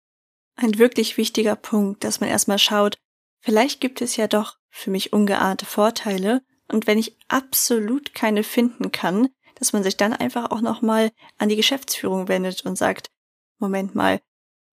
[0.55, 2.97] Ein wirklich wichtiger Punkt, dass man erstmal schaut,
[3.39, 8.91] vielleicht gibt es ja doch für mich ungeahnte Vorteile und wenn ich absolut keine finden
[8.91, 13.09] kann, dass man sich dann einfach auch nochmal an die Geschäftsführung wendet und sagt,
[13.59, 14.21] Moment mal,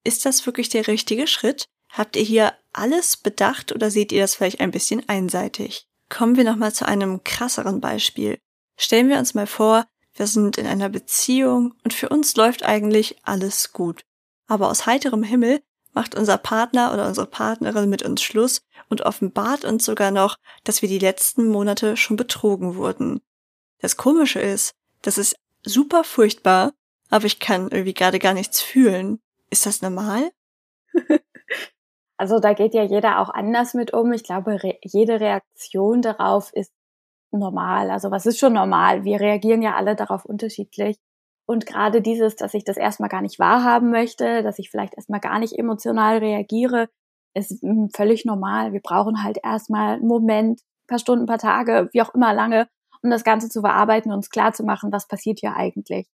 [0.04, 1.68] ist das wirklich der richtige Schritt?
[1.90, 5.86] Habt ihr hier alles bedacht oder seht ihr das vielleicht ein bisschen einseitig?
[6.08, 8.38] Kommen wir nochmal zu einem krasseren Beispiel.
[8.76, 9.86] Stellen wir uns mal vor,
[10.20, 14.04] wir sind in einer Beziehung und für uns läuft eigentlich alles gut.
[14.46, 15.62] Aber aus heiterem Himmel
[15.94, 20.82] macht unser Partner oder unsere Partnerin mit uns Schluss und offenbart uns sogar noch, dass
[20.82, 23.22] wir die letzten Monate schon betrogen wurden.
[23.78, 26.74] Das Komische ist, das ist super furchtbar,
[27.08, 29.20] aber ich kann irgendwie gerade gar nichts fühlen.
[29.48, 30.30] Ist das normal?
[32.20, 34.12] Also da geht ja jeder auch anders mit um.
[34.12, 36.70] Ich glaube, re jede Reaktion darauf ist
[37.38, 37.90] normal.
[37.90, 39.04] Also was ist schon normal?
[39.04, 40.98] Wir reagieren ja alle darauf unterschiedlich.
[41.46, 45.20] Und gerade dieses, dass ich das erstmal gar nicht wahrhaben möchte, dass ich vielleicht erstmal
[45.20, 46.88] gar nicht emotional reagiere,
[47.34, 48.72] ist hm, völlig normal.
[48.72, 52.68] Wir brauchen halt erstmal einen Moment, paar Stunden, paar Tage, wie auch immer lange,
[53.02, 56.06] um das Ganze zu verarbeiten und uns klar zu machen, was passiert hier eigentlich.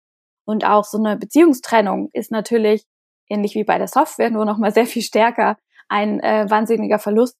[0.46, 2.84] Und auch so eine Beziehungstrennung ist natürlich
[3.28, 5.56] ähnlich wie bei der Software, nur noch mal sehr viel stärker
[5.88, 7.36] ein äh, wahnsinniger Verlust.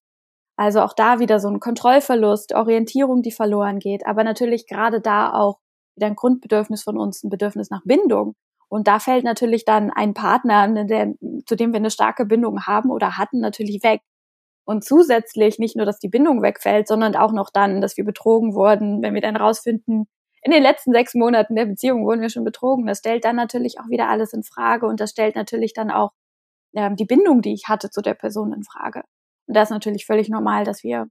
[0.57, 5.31] Also auch da wieder so ein Kontrollverlust, Orientierung, die verloren geht, aber natürlich gerade da
[5.33, 5.59] auch
[5.95, 8.35] wieder ein Grundbedürfnis von uns, ein Bedürfnis nach Bindung.
[8.67, 11.13] Und da fällt natürlich dann ein Partner, ne, der,
[11.45, 14.01] zu dem wir eine starke Bindung haben oder hatten, natürlich weg.
[14.65, 18.53] Und zusätzlich nicht nur, dass die Bindung wegfällt, sondern auch noch dann, dass wir betrogen
[18.53, 20.07] wurden, wenn wir dann rausfinden,
[20.41, 22.85] in den letzten sechs Monaten der Beziehung wurden wir schon betrogen.
[22.85, 26.11] Das stellt dann natürlich auch wieder alles in Frage und das stellt natürlich dann auch
[26.75, 29.03] ähm, die Bindung, die ich hatte zu der Person in Frage.
[29.47, 31.07] Und das ist natürlich völlig normal, dass wir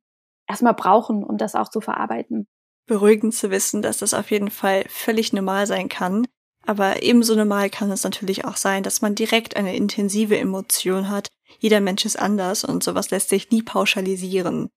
[0.48, 2.46] erstmal brauchen, um das auch zu verarbeiten.
[2.86, 6.26] Beruhigend zu wissen, dass das auf jeden Fall völlig normal sein kann.
[6.64, 11.28] Aber ebenso normal kann es natürlich auch sein, dass man direkt eine intensive Emotion hat.
[11.58, 14.68] Jeder Mensch ist anders und sowas lässt sich nie pauschalisieren.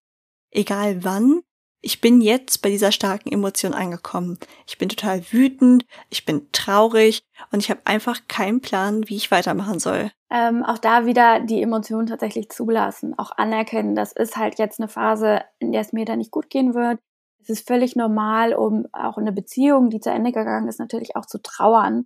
[0.52, 1.42] Egal wann,
[1.82, 4.38] ich bin jetzt bei dieser starken Emotion angekommen.
[4.68, 9.32] Ich bin total wütend, ich bin traurig und ich habe einfach keinen Plan, wie ich
[9.32, 10.12] weitermachen soll.
[10.30, 13.96] Ähm, auch da wieder die Emotionen tatsächlich zulassen, auch anerkennen.
[13.96, 17.00] Das ist halt jetzt eine Phase, in der es mir da nicht gut gehen wird.
[17.42, 21.26] Es ist völlig normal, um auch eine Beziehung, die zu Ende gegangen ist, natürlich auch
[21.26, 22.06] zu trauern.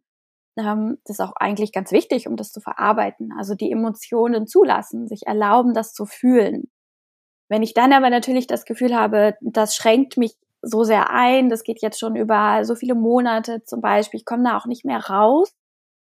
[0.57, 3.33] Ähm, das ist auch eigentlich ganz wichtig, um das zu verarbeiten.
[3.37, 6.69] Also die Emotionen zulassen, sich erlauben, das zu fühlen.
[7.53, 11.63] Wenn ich dann aber natürlich das Gefühl habe, das schränkt mich so sehr ein, das
[11.63, 14.97] geht jetzt schon über so viele Monate zum Beispiel, ich komme da auch nicht mehr
[14.97, 15.53] raus,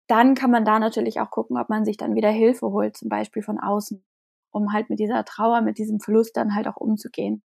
[0.08, 3.08] dann kann man da natürlich auch gucken, ob man sich dann wieder Hilfe holt, zum
[3.08, 4.04] Beispiel von außen,
[4.50, 7.44] um halt mit dieser Trauer, mit diesem Verlust dann halt auch umzugehen.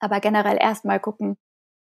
[0.00, 1.36] Aber generell erstmal gucken,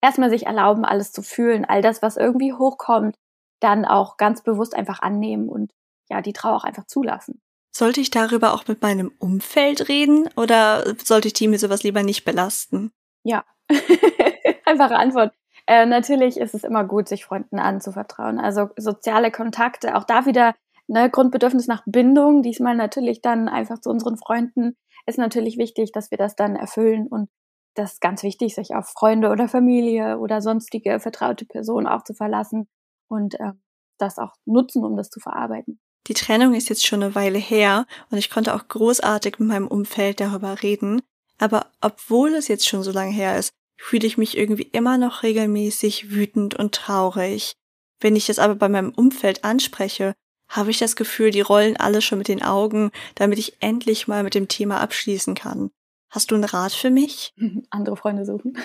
[0.02, 3.16] erstmal sich erlauben, alles zu fühlen, all das, was irgendwie hochkommt,
[3.62, 5.72] dann auch ganz bewusst einfach annehmen und
[6.10, 7.42] ja, die Trauer auch einfach zulassen.
[7.72, 12.04] Sollte ich darüber auch mit meinem Umfeld reden oder sollte ich die mit sowas lieber
[12.04, 12.92] nicht belasten?
[13.24, 13.46] Ja,
[14.66, 15.34] einfache Antwort.
[15.68, 18.40] Äh, natürlich ist es immer gut, sich Freunden anzuvertrauen.
[18.40, 20.54] Also soziale Kontakte, auch da wieder
[20.88, 26.12] ne, Grundbedürfnis nach Bindung, diesmal natürlich dann einfach zu unseren Freunden, ist natürlich wichtig, dass
[26.12, 27.30] wir das dann erfüllen und
[27.76, 32.14] das ist ganz wichtig, sich auf Freunde oder Familie oder sonstige vertraute Personen auch zu
[32.14, 32.68] verlassen
[33.08, 33.54] und äh,
[33.98, 35.80] das auch nutzen, um das zu verarbeiten.
[36.08, 39.68] Die Trennung ist jetzt schon eine Weile her und ich konnte auch großartig mit meinem
[39.68, 41.02] Umfeld darüber reden.
[41.38, 45.24] Aber obwohl es jetzt schon so lange her ist, fühle ich mich irgendwie immer noch
[45.24, 47.54] regelmäßig wütend und traurig.
[48.00, 50.14] Wenn ich das aber bei meinem Umfeld anspreche,
[50.50, 54.24] habe ich das Gefühl, die rollen alle schon mit den Augen, damit ich endlich mal
[54.24, 55.72] mit dem Thema abschließen kann.
[56.12, 57.34] Hast du einen Rat für mich?
[57.70, 58.58] Andere Freunde suchen.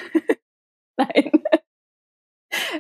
[0.97, 1.31] Nein.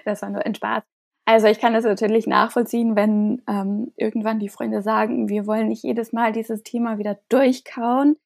[0.05, 0.83] Das war nur ein Spaß.
[1.29, 5.83] Also ich kann das natürlich nachvollziehen, wenn ähm, irgendwann die Freunde sagen, wir wollen nicht
[5.83, 8.17] jedes Mal dieses Thema wieder durchkauen.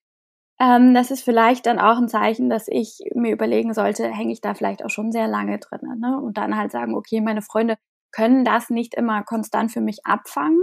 [0.61, 4.43] Ähm, das ist vielleicht dann auch ein Zeichen, dass ich mir überlegen sollte, hänge ich
[4.43, 5.81] da vielleicht auch schon sehr lange drin.
[5.99, 6.21] Ne?
[6.21, 7.77] Und dann halt sagen, okay, meine Freunde
[8.13, 10.63] können das nicht immer konstant für mich abfangen.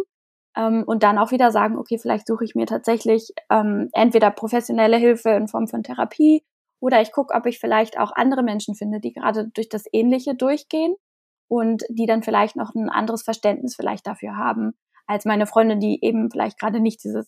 [0.56, 4.98] Ähm, und dann auch wieder sagen, okay, vielleicht suche ich mir tatsächlich ähm, entweder professionelle
[4.98, 6.44] Hilfe in Form von Therapie
[6.80, 10.36] oder ich gucke, ob ich vielleicht auch andere Menschen finde, die gerade durch das Ähnliche
[10.36, 10.96] durchgehen
[11.48, 14.74] und die dann vielleicht noch ein anderes Verständnis vielleicht dafür haben,
[15.06, 17.28] als meine Freunde, die eben vielleicht gerade nicht dieses,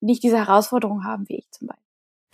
[0.00, 1.82] nicht diese Herausforderung haben wie ich zum Beispiel.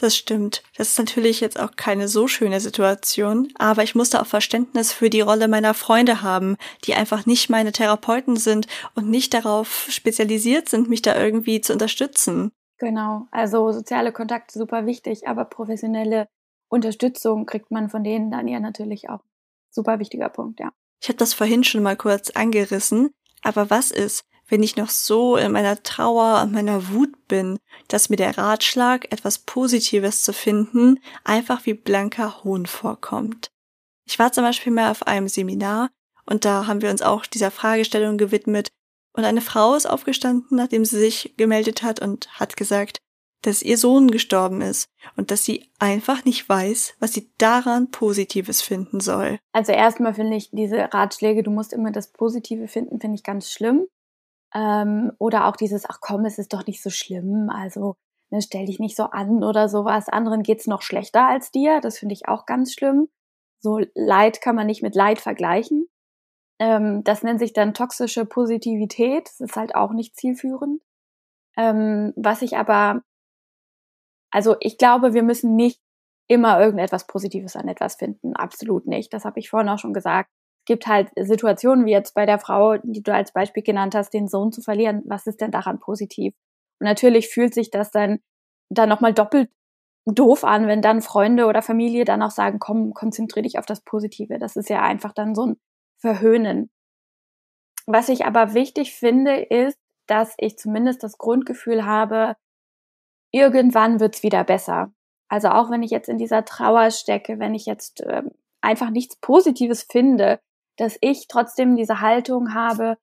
[0.01, 0.63] Das stimmt.
[0.77, 5.11] Das ist natürlich jetzt auch keine so schöne Situation, aber ich musste auch Verständnis für
[5.11, 10.69] die Rolle meiner Freunde haben, die einfach nicht meine Therapeuten sind und nicht darauf spezialisiert
[10.69, 12.53] sind, mich da irgendwie zu unterstützen.
[12.79, 13.27] Genau.
[13.33, 16.29] Also soziale Kontakte super wichtig, aber professionelle
[16.69, 19.25] Unterstützung kriegt man von denen dann ja natürlich auch.
[19.71, 20.71] Super wichtiger Punkt, ja.
[21.01, 23.11] Ich habe das vorhin schon mal kurz angerissen,
[23.43, 27.59] aber was ist, wenn ich noch so in meiner Trauer und meiner Wut bin,
[27.89, 33.51] dass mir der Ratschlag, etwas Positives zu finden, einfach wie blanker Hohn vorkommt.
[34.07, 35.91] Ich war zum Beispiel mal auf einem Seminar
[36.25, 38.71] und da haben wir uns auch dieser Fragestellung gewidmet,
[39.13, 42.99] Und eine Frau ist aufgestanden, nachdem sie sich gemeldet hat und hat gesagt,
[43.43, 48.63] dass ihr Sohn gestorben ist und dass sie einfach nicht weiß, was sie daran Positives
[48.63, 49.39] finden soll.
[49.53, 53.51] Also erstmal finde ich diese Ratschläge, du musst immer das Positive finden, finde ich ganz
[53.51, 53.87] schlimm.
[54.55, 57.97] Ähm, oder auch dieses, ach komm, es ist doch nicht so schlimm, also
[58.31, 60.09] ne, stell dich nicht so an oder sowas.
[60.09, 63.09] Anderen geht's noch schlechter als dir, das finde ich auch ganz schlimm.
[63.61, 65.87] So Leid kann man nicht mit Leid vergleichen.
[66.59, 70.83] Ähm, das nennt sich dann toxische Positivität, das ist halt auch nicht zielführend.
[71.57, 73.03] Ähm, was ich aber
[74.31, 75.81] also ich glaube, wir müssen nicht
[76.29, 78.37] immer irgendetwas Positives an etwas finden.
[78.37, 79.13] Absolut nicht.
[79.15, 80.31] Das habe ich vorhin auch schon gesagt.
[80.63, 84.13] Es gibt halt Situationen wie jetzt bei der Frau, die du als Beispiel genannt hast,
[84.13, 85.03] den Sohn zu verlieren.
[85.07, 86.35] Was ist denn daran positiv?
[86.81, 88.21] Und natürlich fühlt sich das dann,
[88.71, 89.51] dann nochmal doppelt
[90.07, 93.83] doof an, wenn dann Freunde oder Familie dann auch sagen, komm, konzentrier dich auf das
[93.83, 94.39] Positive.
[94.39, 95.57] Das ist ja einfach dann so ein
[96.01, 96.71] Verhöhnen.
[97.87, 102.37] Was ich aber wichtig finde, ist, dass ich zumindest das Grundgefühl habe,
[103.31, 104.93] irgendwann wird's wieder besser.
[105.29, 108.23] Also auch wenn ich jetzt in dieser Trauer stecke, wenn ich jetzt äh,
[108.61, 110.41] einfach nichts Positives finde,
[110.77, 112.97] dass ich trotzdem diese Haltung habe,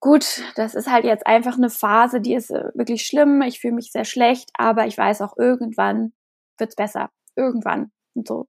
[0.00, 3.74] gut, das ist halt jetzt einfach eine Phase, die ist äh, wirklich schlimm, ich fühle
[3.74, 6.12] mich sehr schlecht, aber ich weiß auch, irgendwann
[6.58, 7.10] wird's besser.
[7.36, 7.92] Irgendwann.
[8.14, 8.46] Und so.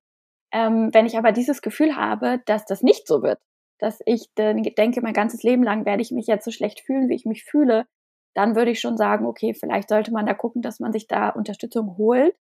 [0.51, 3.39] Ähm, wenn ich aber dieses Gefühl habe, dass das nicht so wird,
[3.79, 7.15] dass ich denke, mein ganzes Leben lang werde ich mich jetzt so schlecht fühlen, wie
[7.15, 7.85] ich mich fühle,
[8.33, 11.29] dann würde ich schon sagen, okay, vielleicht sollte man da gucken, dass man sich da
[11.29, 12.35] Unterstützung holt.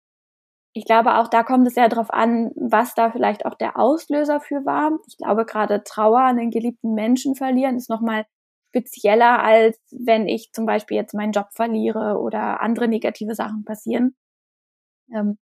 [0.74, 4.40] Ich glaube, auch da kommt es ja darauf an, was da vielleicht auch der Auslöser
[4.40, 4.92] für war.
[5.08, 8.26] Ich glaube, gerade Trauer an den geliebten Menschen verlieren ist nochmal
[8.68, 14.14] spezieller, als wenn ich zum Beispiel jetzt meinen Job verliere oder andere negative Sachen passieren.
[15.14, 15.38] Ähm,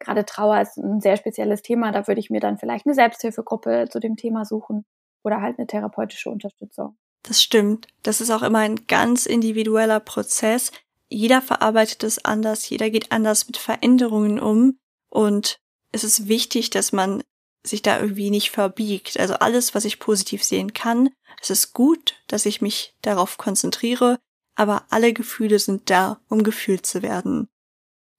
[0.00, 1.92] gerade Trauer ist ein sehr spezielles Thema.
[1.92, 4.84] Da würde ich mir dann vielleicht eine Selbsthilfegruppe zu dem Thema suchen
[5.24, 6.96] oder halt eine therapeutische Unterstützung.
[7.22, 7.86] Das stimmt.
[8.02, 10.72] Das ist auch immer ein ganz individueller Prozess.
[11.08, 14.78] Jeder verarbeitet es anders, jeder geht anders mit Veränderungen um
[15.08, 15.58] und
[15.90, 17.22] es ist wichtig, dass man
[17.62, 19.18] sich da irgendwie nicht verbiegt.
[19.18, 24.18] Also alles, was ich positiv sehen kann, es ist gut, dass ich mich darauf konzentriere,
[24.54, 27.48] aber alle Gefühle sind da, um gefühlt zu werden.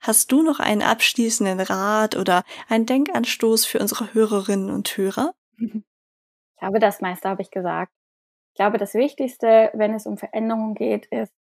[0.01, 5.33] Hast du noch einen abschließenden Rat oder einen Denkanstoß für unsere Hörerinnen und Hörer?
[6.61, 7.93] Ich habe das meiste, habe ich gesagt
[8.59, 11.33] glaube, das Wichtigste, wenn es um Veränderungen geht, ist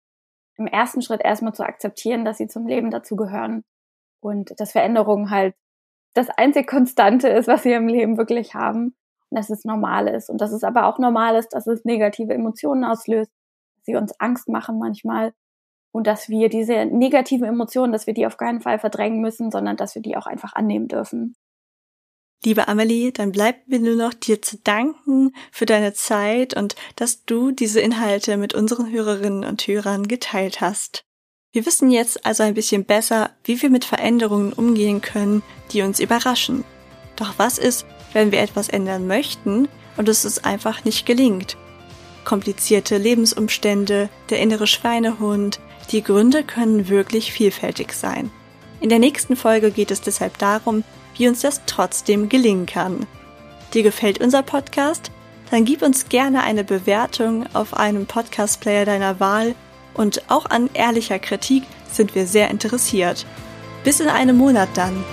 [0.59, 3.65] im ersten Schritt erstmal zu akzeptieren, dass sie zum Leben dazugehören
[4.21, 5.55] und dass Veränderungen halt
[6.13, 8.95] das einzig Konstante ist, was wir im Leben wirklich haben
[9.31, 12.35] und dass es normal ist und dass es aber auch normal ist, dass es negative
[12.35, 13.31] Emotionen auslöst,
[13.77, 15.33] dass sie uns Angst machen manchmal
[15.93, 19.79] und dass wir diese negativen Emotionen, dass wir die auf keinen Fall verdrängen müssen, sondern
[19.79, 21.35] dass wir die auch einfach annehmen dürfen.
[22.47, 27.25] Liebe Amelie, dann bleibt mir nur noch dir zu danken für deine Zeit und dass
[27.25, 31.05] du diese Inhalte mit unseren Hörerinnen und Hörern geteilt hast.
[31.51, 35.99] Wir wissen jetzt also ein bisschen besser, wie wir mit Veränderungen umgehen können, die uns
[35.99, 36.63] überraschen.
[37.17, 41.57] Doch was ist, wenn wir etwas ändern möchten und es uns einfach nicht gelingt?
[42.25, 45.59] Komplizierte Lebensumstände, der innere Schweinehund,
[45.91, 48.31] die Gründe können wirklich vielfältig sein.
[48.81, 50.85] In der nächsten Folge geht es deshalb darum,
[51.17, 53.07] wie uns das trotzdem gelingen kann.
[53.75, 55.11] Dir gefällt unser Podcast?
[55.51, 59.55] Dann gib uns gerne eine Bewertung auf einem Podcast-Player deiner Wahl
[59.95, 63.27] und auch an ehrlicher Kritik sind wir sehr interessiert.
[63.85, 65.05] Bis in einem Monat dann.